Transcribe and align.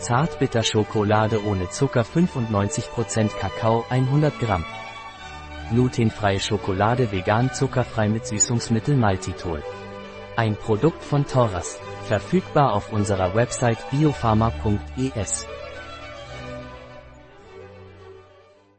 Zartbitter 0.00 0.62
Schokolade 0.62 1.44
ohne 1.44 1.68
Zucker 1.68 2.04
95% 2.04 3.36
Kakao 3.38 3.84
100 3.90 4.40
Gramm. 4.40 4.64
Glutenfreie 5.70 6.40
Schokolade 6.40 7.12
vegan 7.12 7.52
zuckerfrei 7.52 8.08
mit 8.08 8.26
Süßungsmittel 8.26 8.96
Maltitol. 8.96 9.62
Ein 10.36 10.56
Produkt 10.56 11.04
von 11.04 11.26
Torras. 11.26 11.78
Verfügbar 12.08 12.72
auf 12.72 12.92
unserer 12.94 13.34
Website 13.34 13.78
biopharma.es. 13.90 15.46